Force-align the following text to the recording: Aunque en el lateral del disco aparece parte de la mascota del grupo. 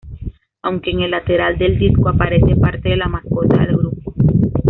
Aunque 0.63 0.89
en 0.89 1.01
el 1.01 1.11
lateral 1.11 1.59
del 1.59 1.77
disco 1.77 2.09
aparece 2.09 2.55
parte 2.55 2.89
de 2.89 2.97
la 2.97 3.07
mascota 3.07 3.57
del 3.59 3.77
grupo. 3.77 4.15